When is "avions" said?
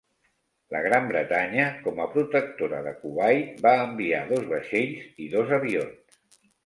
5.59-6.19